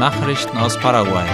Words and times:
Nachrichten 0.00 0.56
aus 0.56 0.78
Paraguay. 0.78 1.28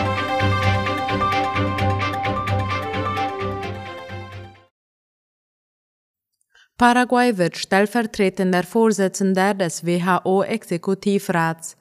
Paraguay 6.76 7.39
wird 7.39 7.57
stellvertretender 7.57 8.64
Vorsitzender 8.64 9.55
des 9.55 9.87
WHO-Exekutivrats. 9.87 11.77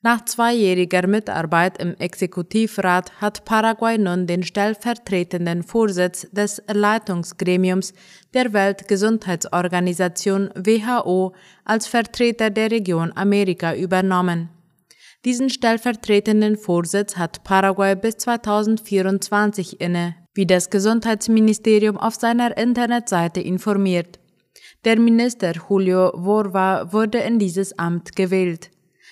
Nach 0.00 0.24
zweijähriger 0.24 1.06
Mitarbeit 1.06 1.76
im 1.76 1.94
Exekutivrat 1.98 3.12
hat 3.20 3.44
Paraguay 3.44 3.98
nun 3.98 4.26
den 4.26 4.42
stellvertretenden 4.42 5.62
Vorsitz 5.62 6.26
des 6.32 6.62
Leitungsgremiums 6.66 7.92
der 8.32 8.54
Weltgesundheitsorganisation 8.54 10.48
WHO 10.54 11.34
als 11.66 11.86
Vertreter 11.88 12.48
der 12.48 12.70
Region 12.70 13.12
Amerika 13.14 13.74
übernommen. 13.74 14.61
Diesen 15.24 15.50
stellvertretenden 15.50 16.56
Vorsitz 16.56 17.16
hat 17.16 17.44
Paraguay 17.44 17.94
bis 17.94 18.16
2024 18.16 19.80
inne, 19.80 20.16
wie 20.34 20.46
das 20.46 20.68
Gesundheitsministerium 20.68 21.96
auf 21.96 22.16
seiner 22.16 22.56
Internetseite 22.56 23.40
informiert. 23.40 24.18
Der 24.84 24.98
Minister 24.98 25.52
Julio 25.68 26.10
Vorva 26.10 26.92
wurde 26.92 27.18
in 27.18 27.38
dieses 27.38 27.78
Amt 27.78 28.16
gewählt. 28.16 28.70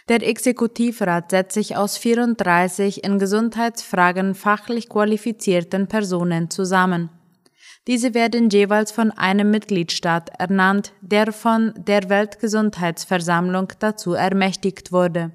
Der 0.09 0.27
Exekutivrat 0.27 1.31
setzt 1.31 1.55
sich 1.55 1.77
aus 1.77 1.97
34 1.97 3.05
in 3.05 3.21
Gesundheitsfragen 3.21 4.35
fachlich 4.35 4.89
qualifizierten 4.89 5.87
Personen 5.87 6.51
zusammen. 6.51 7.11
Diese 7.87 8.15
werden 8.15 8.51
jeweils 8.51 8.91
von 8.91 9.13
einem 9.13 9.53
Mitgliedstaat 9.53 10.31
ernannt, 10.41 10.93
der 11.03 11.33
von 11.33 11.73
der 11.77 12.09
Weltgesundheitsversammlung 12.09 13.69
dazu 13.79 14.15
ermächtigt 14.15 14.91
wurde. 14.91 15.31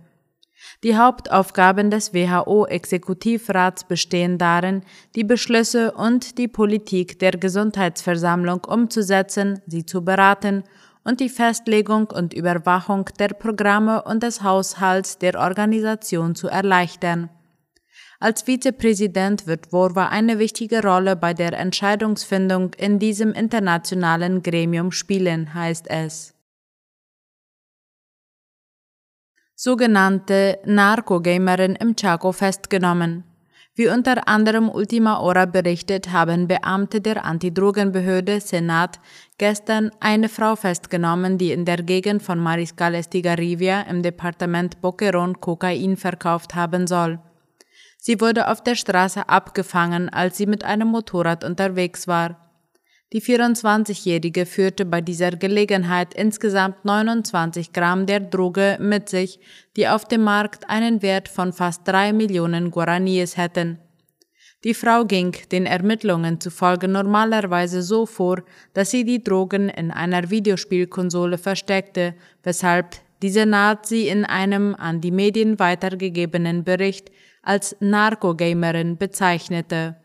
Die 0.83 0.97
Hauptaufgaben 0.97 1.89
des 1.89 2.13
WHO-Exekutivrats 2.13 3.83
bestehen 3.85 4.37
darin, 4.37 4.83
die 5.15 5.23
Beschlüsse 5.23 5.91
und 5.91 6.37
die 6.37 6.47
Politik 6.47 7.19
der 7.19 7.31
Gesundheitsversammlung 7.31 8.63
umzusetzen, 8.65 9.61
sie 9.67 9.85
zu 9.85 10.03
beraten 10.03 10.63
und 11.03 11.19
die 11.19 11.29
Festlegung 11.29 12.07
und 12.07 12.33
Überwachung 12.33 13.09
der 13.19 13.29
Programme 13.29 14.03
und 14.03 14.23
des 14.23 14.43
Haushalts 14.43 15.17
der 15.17 15.39
Organisation 15.39 16.35
zu 16.35 16.47
erleichtern. 16.47 17.29
Als 18.19 18.43
Vizepräsident 18.43 19.45
wird 19.45 19.67
Vorwa 19.67 20.07
eine 20.07 20.39
wichtige 20.39 20.81
Rolle 20.81 21.15
bei 21.15 21.33
der 21.33 21.53
Entscheidungsfindung 21.53 22.73
in 22.75 22.97
diesem 22.97 23.33
internationalen 23.33 24.41
Gremium 24.41 24.91
spielen, 24.91 25.53
heißt 25.53 25.89
es. 25.89 26.34
Sogenannte 29.57 30.59
Narkogamerin 30.65 31.75
im 31.75 31.95
Chaco 31.95 32.33
festgenommen. 32.33 33.23
Wie 33.73 33.87
unter 33.87 34.27
anderem 34.27 34.69
Ultima 34.69 35.19
Hora 35.19 35.45
berichtet, 35.45 36.11
haben 36.11 36.49
Beamte 36.49 36.99
der 36.99 37.23
Antidrogenbehörde 37.23 38.41
Senat 38.41 38.99
gestern 39.37 39.91
eine 40.01 40.27
Frau 40.27 40.57
festgenommen, 40.57 41.37
die 41.37 41.53
in 41.53 41.63
der 41.63 41.83
Gegend 41.83 42.21
von 42.21 42.37
Mariscal 42.37 42.95
Estigarribia 42.95 43.83
im 43.83 44.03
Departement 44.03 44.81
Boquerón 44.81 45.39
Kokain 45.39 45.95
verkauft 45.95 46.53
haben 46.55 46.85
soll. 46.85 47.19
Sie 47.97 48.19
wurde 48.19 48.49
auf 48.49 48.61
der 48.61 48.75
Straße 48.75 49.29
abgefangen, 49.29 50.09
als 50.09 50.35
sie 50.35 50.47
mit 50.47 50.65
einem 50.65 50.89
Motorrad 50.89 51.45
unterwegs 51.45 52.09
war. 52.09 52.44
Die 53.15 53.21
24-Jährige 53.21 54.45
führte 54.45 54.83
bei 54.83 54.99
dieser 54.99 55.31
Gelegenheit 55.31 56.13
insgesamt 56.13 56.83
29 56.83 57.71
Gramm 57.71 58.07
der 58.07 58.19
Droge 58.19 58.75
mit 58.81 59.07
sich, 59.07 59.39
die 59.77 59.87
auf 59.87 60.03
dem 60.03 60.21
Markt 60.21 60.69
einen 60.69 61.01
Wert 61.01 61.29
von 61.29 61.53
fast 61.53 61.87
drei 61.87 62.11
Millionen 62.11 62.71
Guaraníes 62.71 63.37
hätten. 63.37 63.79
Die 64.65 64.73
Frau 64.73 65.05
ging 65.05 65.33
den 65.49 65.65
Ermittlungen 65.65 66.41
zufolge 66.41 66.89
normalerweise 66.89 67.83
so 67.83 68.05
vor, 68.05 68.43
dass 68.73 68.91
sie 68.91 69.05
die 69.05 69.23
Drogen 69.23 69.69
in 69.69 69.91
einer 69.91 70.29
Videospielkonsole 70.29 71.37
versteckte, 71.37 72.15
weshalb 72.43 72.97
diese 73.21 73.45
Nazi 73.45 74.09
in 74.09 74.25
einem 74.25 74.75
an 74.75 74.99
die 74.99 75.11
Medien 75.11 75.57
weitergegebenen 75.57 76.65
Bericht 76.65 77.11
als 77.43 77.77
Narkogamerin 77.79 78.97
bezeichnete. 78.97 79.95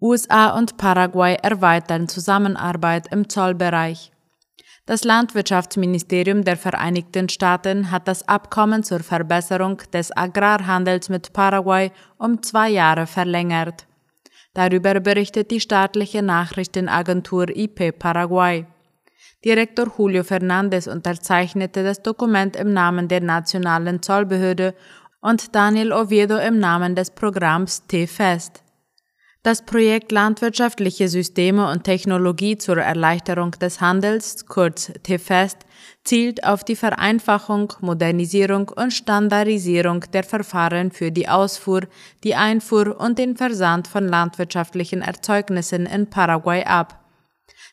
USA 0.00 0.50
und 0.50 0.76
Paraguay 0.76 1.36
erweitern 1.42 2.06
Zusammenarbeit 2.06 3.06
im 3.10 3.30
Zollbereich. 3.30 4.12
Das 4.84 5.04
Landwirtschaftsministerium 5.04 6.44
der 6.44 6.56
Vereinigten 6.56 7.28
Staaten 7.28 7.90
hat 7.90 8.06
das 8.06 8.28
Abkommen 8.28 8.84
zur 8.84 9.00
Verbesserung 9.00 9.78
des 9.92 10.16
Agrarhandels 10.16 11.08
mit 11.08 11.32
Paraguay 11.32 11.90
um 12.18 12.42
zwei 12.42 12.68
Jahre 12.68 13.06
verlängert. 13.06 13.86
Darüber 14.54 15.00
berichtet 15.00 15.50
die 15.50 15.60
staatliche 15.60 16.22
Nachrichtenagentur 16.22 17.48
IP 17.48 17.98
Paraguay. 17.98 18.66
Direktor 19.44 19.92
Julio 19.96 20.24
Fernandez 20.24 20.86
unterzeichnete 20.86 21.82
das 21.82 22.02
Dokument 22.02 22.54
im 22.54 22.72
Namen 22.72 23.08
der 23.08 23.22
nationalen 23.22 24.02
Zollbehörde 24.02 24.74
und 25.20 25.54
Daniel 25.54 25.92
Oviedo 25.92 26.36
im 26.36 26.58
Namen 26.58 26.94
des 26.94 27.10
Programms 27.10 27.86
T-Fest. 27.86 28.62
Das 29.46 29.62
Projekt 29.62 30.10
Landwirtschaftliche 30.10 31.08
Systeme 31.08 31.70
und 31.70 31.84
Technologie 31.84 32.58
zur 32.58 32.78
Erleichterung 32.78 33.52
des 33.52 33.80
Handels, 33.80 34.44
kurz 34.46 34.90
TFEST, 35.04 35.58
zielt 36.02 36.42
auf 36.42 36.64
die 36.64 36.74
Vereinfachung, 36.74 37.72
Modernisierung 37.80 38.70
und 38.70 38.92
Standardisierung 38.92 40.00
der 40.12 40.24
Verfahren 40.24 40.90
für 40.90 41.12
die 41.12 41.28
Ausfuhr, 41.28 41.82
die 42.24 42.34
Einfuhr 42.34 43.00
und 43.00 43.20
den 43.20 43.36
Versand 43.36 43.86
von 43.86 44.08
landwirtschaftlichen 44.08 45.00
Erzeugnissen 45.00 45.86
in 45.86 46.10
Paraguay 46.10 46.64
ab. 46.64 47.04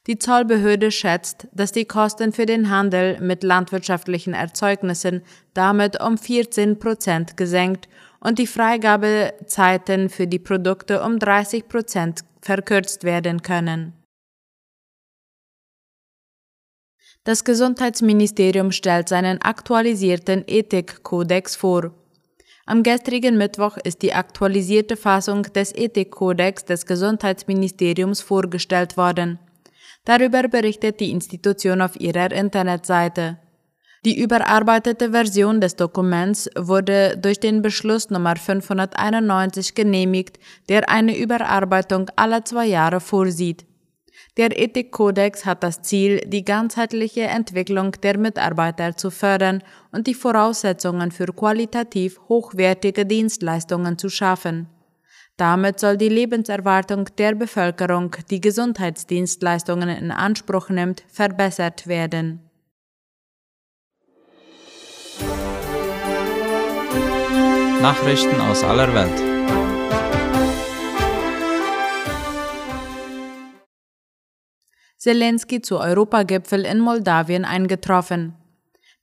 Die 0.06 0.20
Zollbehörde 0.20 0.92
schätzt, 0.92 1.48
dass 1.54 1.72
die 1.72 1.86
Kosten 1.86 2.34
für 2.34 2.46
den 2.46 2.70
Handel 2.70 3.20
mit 3.20 3.42
landwirtschaftlichen 3.42 4.36
Erzeugnissen 4.36 5.24
damit 5.56 6.00
um 6.00 6.20
14 6.20 6.78
Prozent 6.78 7.36
gesenkt 7.36 7.88
und 8.24 8.40
die 8.40 8.48
Freigabezeiten 8.48 10.10
für 10.10 10.28
die 10.28 10.40
Produkte 10.40 11.04
um 11.04 11.20
30 11.20 11.68
Prozent 11.68 12.22
verkürzt 12.42 13.04
werden 13.04 13.42
können. 13.42 13.94
Das 17.26 17.44
Gesundheitsministerium 17.44 18.72
stellt 18.72 19.08
seinen 19.08 19.42
aktualisierten 19.42 20.44
Ethikkodex 20.48 21.56
vor. 21.56 21.94
Am 22.66 22.82
gestrigen 22.82 23.38
Mittwoch 23.38 23.78
ist 23.78 24.02
die 24.02 24.14
aktualisierte 24.14 24.96
Fassung 24.96 25.44
des 25.44 25.74
Ethikkodex 25.76 26.66
des 26.66 26.86
Gesundheitsministeriums 26.86 28.22
vorgestellt 28.22 28.96
worden. 28.96 29.40
Darüber 30.06 30.44
berichtet 30.50 31.00
die 31.00 31.12
Institution 31.12 31.82
auf 31.82 32.00
ihrer 32.00 32.32
Internetseite. 32.32 33.38
Die 34.06 34.20
überarbeitete 34.20 35.12
Version 35.12 35.62
des 35.62 35.78
Dokuments 35.78 36.50
wurde 36.58 37.18
durch 37.18 37.40
den 37.40 37.62
Beschluss 37.62 38.10
Nummer 38.10 38.36
591 38.36 39.76
genehmigt, 39.76 40.40
der 40.68 40.90
eine 40.90 41.18
Überarbeitung 41.18 42.10
alle 42.18 42.44
zwei 42.44 42.66
Jahre 42.66 43.00
vorsieht. 43.00 43.66
Der 44.36 44.60
Ethikkodex 44.60 45.46
hat 45.46 45.64
das 45.64 45.84
Ziel, 45.84 46.20
die 46.26 46.44
ganzheitliche 46.44 47.22
Entwicklung 47.22 47.92
der 48.04 48.18
Mitarbeiter 48.18 48.98
zu 48.98 49.10
fördern 49.10 49.64
und 49.92 50.08
die 50.08 50.16
Voraussetzungen 50.16 51.12
für 51.12 51.28
qualitativ 51.28 52.20
hochwertige 52.28 53.06
Dienstleistungen 53.06 53.98
zu 53.98 54.10
schaffen. 54.10 54.68
Damit 55.38 55.80
soll 55.80 55.98
die 55.98 56.10
Lebenserwartung 56.10 57.06
der 57.18 57.36
Bevölkerung, 57.36 58.16
die 58.30 58.42
Gesundheitsdienstleistungen 58.42 59.90
in 59.90 60.12
Anspruch 60.12 60.70
nimmt, 60.70 61.04
verbessert 61.08 61.88
werden. 61.88 62.42
Nachrichten 67.84 68.40
aus 68.40 68.64
aller 68.64 68.94
Welt. 68.94 69.20
Zelensky 74.98 75.62
zu 75.62 75.80
Europagipfel 75.80 76.64
in 76.64 76.80
Moldawien 76.80 77.44
eingetroffen. 77.44 78.36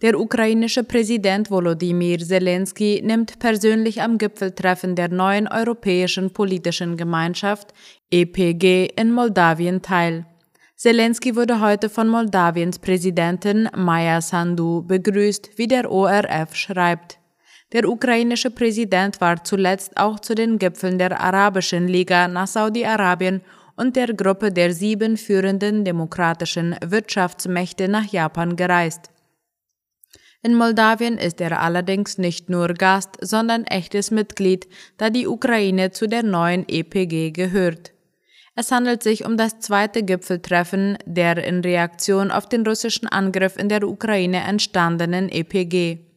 Der 0.00 0.18
ukrainische 0.18 0.82
Präsident 0.82 1.50
Volodymyr 1.50 2.20
Zelensky 2.20 3.02
nimmt 3.04 3.38
persönlich 3.38 4.00
am 4.00 4.16
Gipfeltreffen 4.16 4.94
der 4.96 5.10
neuen 5.10 5.46
Europäischen 5.46 6.32
Politischen 6.32 6.96
Gemeinschaft 6.96 7.74
EPG 8.10 8.94
in 8.96 9.12
Moldawien 9.12 9.82
teil. 9.82 10.24
Zelensky 10.74 11.36
wurde 11.36 11.60
heute 11.60 11.90
von 11.90 12.08
Moldawiens 12.08 12.78
Präsidentin 12.78 13.68
Maya 13.76 14.22
Sandu 14.22 14.82
begrüßt, 14.86 15.50
wie 15.56 15.68
der 15.68 15.92
ORF 15.92 16.56
schreibt. 16.56 17.19
Der 17.72 17.88
ukrainische 17.88 18.50
Präsident 18.50 19.20
war 19.20 19.44
zuletzt 19.44 19.96
auch 19.96 20.18
zu 20.18 20.34
den 20.34 20.58
Gipfeln 20.58 20.98
der 20.98 21.20
Arabischen 21.20 21.86
Liga 21.86 22.26
nach 22.26 22.48
Saudi-Arabien 22.48 23.42
und 23.76 23.94
der 23.94 24.12
Gruppe 24.12 24.50
der 24.50 24.74
sieben 24.74 25.16
führenden 25.16 25.84
demokratischen 25.84 26.76
Wirtschaftsmächte 26.84 27.88
nach 27.88 28.06
Japan 28.12 28.56
gereist. 28.56 29.10
In 30.42 30.56
Moldawien 30.56 31.16
ist 31.18 31.40
er 31.40 31.60
allerdings 31.60 32.18
nicht 32.18 32.50
nur 32.50 32.68
Gast, 32.68 33.18
sondern 33.20 33.64
echtes 33.64 34.10
Mitglied, 34.10 34.66
da 34.96 35.10
die 35.10 35.28
Ukraine 35.28 35.92
zu 35.92 36.08
der 36.08 36.22
neuen 36.22 36.64
EPG 36.66 37.30
gehört. 37.30 37.92
Es 38.56 38.72
handelt 38.72 39.02
sich 39.02 39.24
um 39.24 39.36
das 39.36 39.60
zweite 39.60 40.02
Gipfeltreffen 40.02 40.98
der 41.04 41.44
in 41.44 41.60
Reaktion 41.60 42.30
auf 42.30 42.48
den 42.48 42.66
russischen 42.66 43.06
Angriff 43.06 43.56
in 43.56 43.68
der 43.68 43.86
Ukraine 43.86 44.42
entstandenen 44.42 45.28
EPG. 45.28 46.09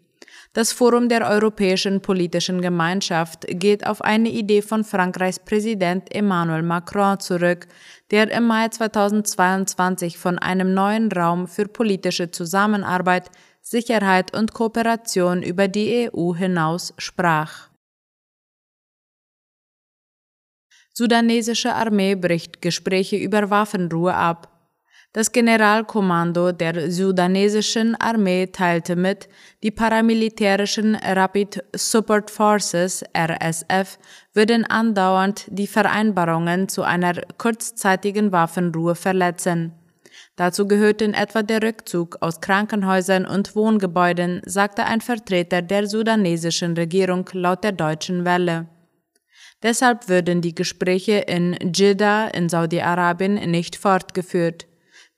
Das 0.55 0.71
Forum 0.71 1.09
der 1.09 1.27
Europäischen 1.27 2.00
Politischen 2.00 2.61
Gemeinschaft 2.61 3.47
geht 3.50 3.88
auf 3.88 4.03
eine 4.03 4.29
Idee 4.29 4.61
von 4.61 4.83
Frankreichs 4.83 5.39
Präsident 5.39 6.13
Emmanuel 6.13 6.61
Macron 6.61 7.19
zurück, 7.19 7.65
der 8.11 8.29
im 8.29 8.45
Mai 8.45 8.69
2022 8.69 10.19
von 10.19 10.38
einem 10.38 10.75
neuen 10.75 11.11
Raum 11.11 11.47
für 11.47 11.67
politische 11.67 12.29
Zusammenarbeit, 12.29 13.31
Sicherheit 13.61 14.38
und 14.38 14.53
Kooperation 14.53 15.41
über 15.41 15.67
die 15.67 16.11
EU 16.13 16.35
hinaus 16.35 16.94
sprach. 17.00 17.69
Sudanesische 20.94 21.73
Armee 21.73 22.13
bricht 22.13 22.61
Gespräche 22.61 23.15
über 23.15 23.50
Waffenruhe 23.50 24.13
ab. 24.13 24.52
Das 25.15 25.31
Generalkommando 25.31 26.51
der 26.51 26.89
sudanesischen 26.92 27.95
Armee 28.01 28.48
teilte 28.48 28.95
mit, 28.95 29.30
die 29.62 29.69
paramilitärischen 29.69 30.95
Rapid 30.95 31.63
Support 31.75 32.31
Forces 32.31 33.04
RSF 33.15 34.00
würden 34.33 34.65
andauernd 34.65 35.45
die 35.50 35.68
Vereinbarungen 35.68 36.68
zu 36.68 36.81
einer 36.81 37.13
kurzzeitigen 37.38 38.31
Waffenruhe 38.31 38.95
verletzen. 38.95 39.74
Dazu 40.36 40.68
gehörten 40.68 41.13
etwa 41.13 41.44
der 41.44 41.62
Rückzug 41.62 42.18
aus 42.21 42.42
Krankenhäusern 42.42 43.27
und 43.27 43.56
Wohngebäuden, 43.56 44.42
sagte 44.45 44.86
ein 44.86 45.01
Vertreter 45.01 45.62
der 45.62 45.86
sudanesischen 45.86 46.74
Regierung 46.74 47.30
laut 47.33 47.63
der 47.63 47.74
deutschen 47.74 48.25
Welle. 48.25 48.65
Deshalb 49.62 50.10
würden 50.10 50.42
die 50.42 50.56
Gespräche 50.56 51.19
in 51.19 51.56
Jeddah 51.71 52.30
in 52.30 52.50
Saudi-Arabien 52.50 53.36
nicht 53.51 53.75
fortgeführt. 53.75 54.65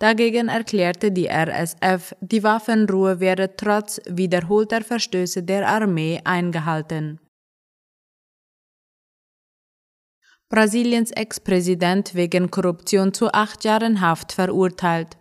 Dagegen 0.06 0.50
erklärte 0.50 1.12
die 1.12 1.28
RSF, 1.28 2.14
die 2.22 2.44
Waffenruhe 2.44 3.20
werde 3.20 3.56
trotz 3.58 4.00
wiederholter 4.08 4.84
Verstöße 4.84 5.42
der 5.42 5.68
Armee 5.68 6.22
eingehalten. 6.24 7.20
Brasiliens 10.48 11.10
Ex-Präsident 11.10 12.14
wegen 12.14 12.52
Korruption 12.52 13.16
zu 13.16 13.34
acht 13.34 13.64
Jahren 13.64 14.00
Haft 14.00 14.32
verurteilt. 14.32 15.18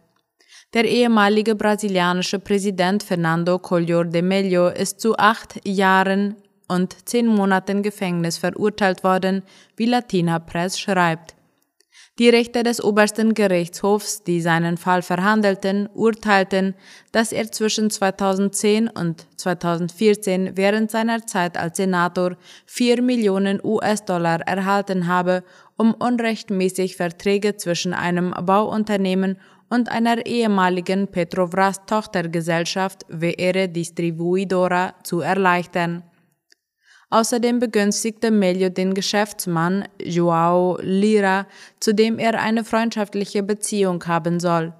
Der 0.75 0.84
ehemalige 0.84 1.54
brasilianische 1.54 2.38
Präsident 2.38 3.02
Fernando 3.02 3.58
Collor 3.58 4.04
de 4.04 4.20
Mello 4.20 4.69
ist 4.69 5.00
zu 5.00 5.16
acht 5.16 5.66
Jahren 5.66 6.37
und 6.69 7.08
zehn 7.08 7.26
Monaten 7.26 7.82
Gefängnis 7.82 8.37
verurteilt 8.37 9.02
worden, 9.02 9.44
wie 9.76 9.87
Latina 9.87 10.38
Press 10.40 10.78
schreibt. 10.78 11.33
Die 12.20 12.28
Richter 12.28 12.62
des 12.62 12.81
obersten 12.82 13.34
Gerichtshofs, 13.34 14.22
die 14.22 14.40
seinen 14.40 14.76
Fall 14.76 15.02
verhandelten, 15.02 15.88
urteilten, 15.93 16.76
dass 17.11 17.32
er 17.32 17.50
zwischen 17.50 17.90
2010 17.90 18.88
und 18.88 19.26
2014 19.37 20.56
während 20.56 20.93
seiner 20.93 21.26
Zeit 21.26 21.56
als 21.56 21.76
Senator 21.76 22.37
4 22.66 23.02
Millionen 23.02 23.58
US-Dollar 23.64 24.43
erhalten 24.43 25.08
habe, 25.08 25.43
um 25.76 25.93
unrechtmäßig 25.93 26.94
Verträge 26.94 27.56
zwischen 27.56 27.93
einem 27.93 28.31
Bauunternehmen 28.31 29.37
und 29.69 29.90
einer 29.90 30.25
ehemaligen 30.25 31.08
Petrovras-Tochtergesellschaft 31.08 33.06
VR 33.11 33.66
Distribuidora 33.66 34.94
zu 35.02 35.20
erleichtern. 35.20 36.05
Außerdem 37.10 37.58
begünstigte 37.58 38.30
Melio 38.30 38.70
den 38.70 38.94
Geschäftsmann 38.94 39.84
Joao 40.02 40.78
Lira, 40.80 41.46
zu 41.80 41.94
dem 41.94 42.18
er 42.18 42.40
eine 42.40 42.64
freundschaftliche 42.64 43.42
Beziehung 43.42 44.04
haben 44.06 44.40
soll. 44.40 44.72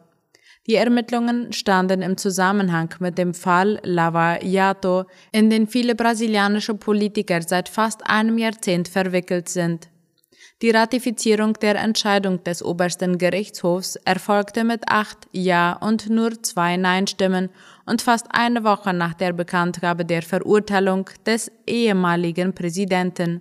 Die 0.67 0.77
Ermittlungen 0.77 1.53
standen 1.53 2.01
im 2.01 2.17
Zusammenhang 2.17 2.89
mit 2.99 3.19
dem 3.19 3.35
Fall 3.35 3.81
Lava 3.83 4.43
Jato, 4.43 5.05
in 5.31 5.51
den 5.51 5.67
viele 5.67 5.95
brasilianische 5.95 6.75
Politiker 6.75 7.43
seit 7.43 7.69
fast 7.69 8.07
einem 8.07 8.39
Jahrzehnt 8.39 8.89
verwickelt 8.89 9.51
sind. 9.51 9.91
Die 10.63 10.71
Ratifizierung 10.71 11.55
der 11.55 11.77
Entscheidung 11.77 12.43
des 12.45 12.63
obersten 12.63 13.19
Gerichtshofs 13.19 13.97
erfolgte 13.97 14.65
mit 14.65 14.89
acht 14.89 15.19
Ja 15.33 15.73
und 15.73 16.09
nur 16.09 16.43
zwei 16.43 16.77
Nein-Stimmen 16.77 17.51
und 17.87 18.03
fast 18.03 18.29
eine 18.31 18.63
Woche 18.63 18.93
nach 18.95 19.15
der 19.15 19.33
Bekanntgabe 19.33 20.05
der 20.05 20.23
Verurteilung 20.23 21.11
des 21.27 21.51
ehemaligen 21.67 22.55
Präsidenten. 22.55 23.41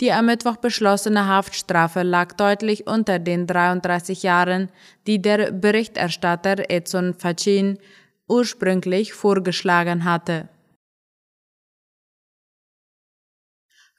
Die 0.00 0.12
am 0.12 0.26
Mittwoch 0.26 0.56
beschlossene 0.56 1.26
Haftstrafe 1.26 2.02
lag 2.02 2.34
deutlich 2.34 2.86
unter 2.86 3.18
den 3.18 3.46
33 3.46 4.22
Jahren, 4.22 4.70
die 5.06 5.20
der 5.20 5.52
Berichterstatter 5.52 6.70
Edson 6.70 7.14
Fachin 7.14 7.78
ursprünglich 8.28 9.12
vorgeschlagen 9.12 10.04
hatte. 10.04 10.48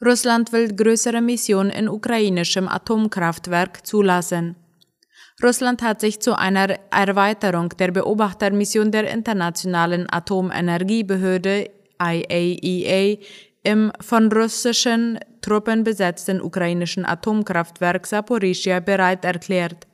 Russland 0.03 0.51
will 0.51 0.73
größere 0.75 1.21
Mission 1.21 1.69
in 1.69 1.87
ukrainischem 1.87 2.67
Atomkraftwerk 2.67 3.85
zulassen. 3.85 4.55
Russland 5.43 5.81
hat 5.81 6.01
sich 6.01 6.19
zu 6.19 6.37
einer 6.37 6.75
Erweiterung 6.91 7.69
der 7.69 7.91
Beobachtermission 7.91 8.91
der 8.91 9.11
Internationalen 9.11 10.07
Atomenergiebehörde 10.11 11.69
IAEA 12.01 13.13
e 13.13 13.19
im 13.63 13.91
von 13.99 14.31
russischen 14.31 15.19
Truppen 15.41 15.83
besetzten 15.83 16.41
ukrainischen 16.41 17.05
Atomkraftwerk 17.05 18.07
Saporischia 18.07 18.79
bereit 18.79 19.23
erklärt. 19.23 19.87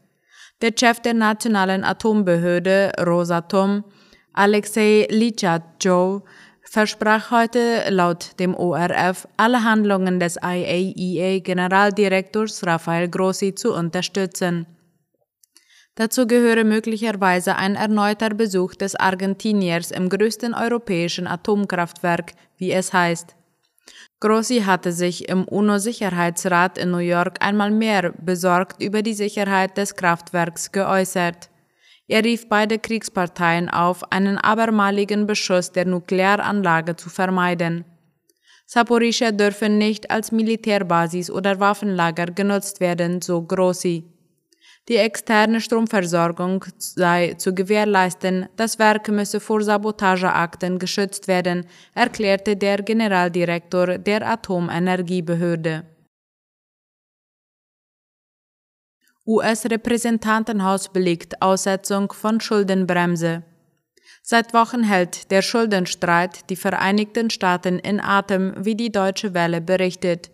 Der 0.61 0.71
Chef 0.77 1.01
der 1.01 1.13
nationalen 1.13 1.83
Atombehörde 1.83 2.93
Rosatom, 3.05 3.83
Alexei 4.33 5.07
Litschatjow, 5.09 6.23
versprach 6.69 7.31
heute 7.31 7.89
laut 7.89 8.39
dem 8.39 8.55
ORF, 8.55 9.27
alle 9.37 9.63
Handlungen 9.63 10.19
des 10.19 10.37
IAEA-Generaldirektors 10.37 12.63
Rafael 12.65 13.09
Grossi 13.09 13.55
zu 13.55 13.73
unterstützen. 13.73 14.67
Dazu 15.95 16.27
gehöre 16.27 16.63
möglicherweise 16.63 17.55
ein 17.55 17.75
erneuter 17.75 18.29
Besuch 18.29 18.75
des 18.75 18.95
Argentiniers 18.95 19.89
im 19.89 20.09
größten 20.09 20.53
europäischen 20.53 21.25
Atomkraftwerk, 21.25 22.33
wie 22.57 22.71
es 22.71 22.93
heißt. 22.93 23.35
Grossi 24.19 24.61
hatte 24.61 24.91
sich 24.91 25.29
im 25.29 25.45
UNO-Sicherheitsrat 25.45 26.77
in 26.77 26.91
New 26.91 26.97
York 26.97 27.37
einmal 27.39 27.71
mehr 27.71 28.13
besorgt 28.17 28.81
über 28.81 29.01
die 29.01 29.13
Sicherheit 29.13 29.77
des 29.77 29.95
Kraftwerks 29.95 30.71
geäußert. 30.71 31.49
Er 32.07 32.23
rief 32.23 32.47
beide 32.47 32.79
Kriegsparteien 32.79 33.69
auf, 33.69 34.11
einen 34.11 34.37
abermaligen 34.37 35.27
Beschuss 35.27 35.71
der 35.73 35.85
Nuklearanlage 35.85 36.95
zu 36.95 37.09
vermeiden. 37.09 37.83
Saporischa 38.65 39.31
dürfe 39.31 39.69
nicht 39.69 40.09
als 40.11 40.31
Militärbasis 40.31 41.29
oder 41.29 41.59
Waffenlager 41.59 42.27
genutzt 42.27 42.79
werden, 42.79 43.21
so 43.21 43.41
Grossi. 43.41 44.03
Die 44.87 44.95
externe 44.95 45.59
Stromversorgung 45.59 46.63
sei 46.77 47.33
zu 47.33 47.53
gewährleisten, 47.53 48.47
das 48.55 48.79
Werk 48.79 49.09
müsse 49.09 49.41
vor 49.41 49.61
Sabotageakten 49.61 50.79
geschützt 50.79 51.27
werden, 51.27 51.65
erklärte 51.93 52.55
der 52.55 52.81
Generaldirektor 52.83 53.97
der 53.97 54.25
Atomenergiebehörde. 54.29 55.83
US-Repräsentantenhaus 59.27 60.87
belegt 60.87 61.41
Aussetzung 61.41 62.13
von 62.13 62.39
Schuldenbremse. 62.39 63.43
Seit 64.21 64.53
Wochen 64.53 64.83
hält 64.83 65.31
der 65.31 65.41
Schuldenstreit 65.41 66.49
die 66.49 66.55
Vereinigten 66.55 67.29
Staaten 67.29 67.77
in 67.77 67.99
Atem, 67.99 68.53
wie 68.57 68.75
die 68.75 68.91
Deutsche 68.91 69.33
Welle 69.33 69.59
berichtet. 69.59 70.31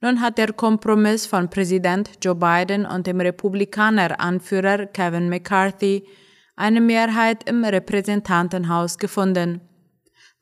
Nun 0.00 0.20
hat 0.20 0.38
der 0.38 0.52
Kompromiss 0.52 1.26
von 1.26 1.50
Präsident 1.50 2.10
Joe 2.22 2.36
Biden 2.36 2.86
und 2.86 3.08
dem 3.08 3.20
Republikaner-Anführer 3.20 4.86
Kevin 4.86 5.28
McCarthy 5.28 6.06
eine 6.54 6.80
Mehrheit 6.80 7.48
im 7.48 7.64
Repräsentantenhaus 7.64 8.98
gefunden. 8.98 9.60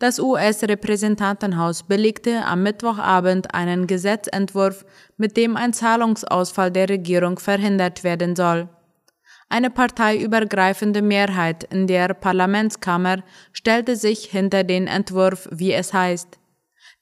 Das 0.00 0.20
US-Repräsentantenhaus 0.20 1.82
belegte 1.82 2.44
am 2.44 2.62
Mittwochabend 2.62 3.52
einen 3.52 3.88
Gesetzentwurf, 3.88 4.84
mit 5.16 5.36
dem 5.36 5.56
ein 5.56 5.72
Zahlungsausfall 5.72 6.70
der 6.70 6.88
Regierung 6.88 7.40
verhindert 7.40 8.04
werden 8.04 8.36
soll. 8.36 8.68
Eine 9.48 9.70
parteiübergreifende 9.70 11.02
Mehrheit 11.02 11.64
in 11.64 11.88
der 11.88 12.14
Parlamentskammer 12.14 13.24
stellte 13.52 13.96
sich 13.96 14.26
hinter 14.26 14.62
den 14.62 14.86
Entwurf, 14.86 15.48
wie 15.50 15.72
es 15.72 15.92
heißt. 15.92 16.38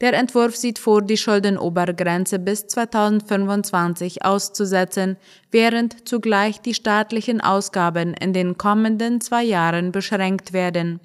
Der 0.01 0.15
Entwurf 0.15 0.57
sieht 0.57 0.79
vor, 0.79 1.03
die 1.03 1.17
Schuldenobergrenze 1.19 2.39
bis 2.39 2.67
2025 2.67 4.25
auszusetzen, 4.25 5.17
während 5.51 6.09
zugleich 6.09 6.61
die 6.61 6.75
staatlichen 6.75 7.41
Ausgaben 7.43 8.15
in 8.15 8.33
den 8.33 8.57
kommenden 8.57 9.21
zwei 9.21 9.43
Jahren 9.43 9.93
beschränkt 9.93 10.53
werden. 10.53 11.01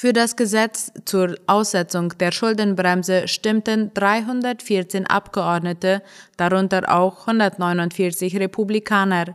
Für 0.00 0.12
das 0.12 0.36
Gesetz 0.36 0.92
zur 1.06 1.34
Aussetzung 1.48 2.16
der 2.20 2.30
Schuldenbremse 2.30 3.26
stimmten 3.26 3.92
314 3.94 5.08
Abgeordnete, 5.08 6.02
darunter 6.36 6.94
auch 6.94 7.26
149 7.26 8.38
Republikaner. 8.38 9.34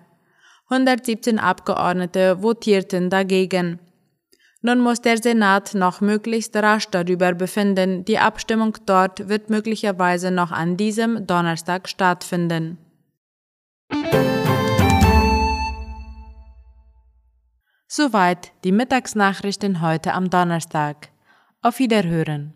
117 0.70 1.38
Abgeordnete 1.38 2.38
votierten 2.42 3.10
dagegen. 3.10 3.80
Nun 4.62 4.80
muss 4.80 5.02
der 5.02 5.22
Senat 5.22 5.74
noch 5.76 6.00
möglichst 6.00 6.56
rasch 6.56 6.88
darüber 6.90 7.34
befinden. 7.34 8.06
Die 8.06 8.20
Abstimmung 8.20 8.78
dort 8.86 9.28
wird 9.28 9.50
möglicherweise 9.50 10.32
noch 10.32 10.54
an 10.54 10.78
diesem 10.78 11.28
Donnerstag 11.28 11.90
stattfinden. 11.90 12.78
Soweit 17.96 18.54
die 18.64 18.72
Mittagsnachrichten 18.72 19.80
heute 19.80 20.16
am 20.16 20.32
Donnerstag. 20.32 21.10
Auf 21.62 21.78
Wiederhören. 21.78 22.56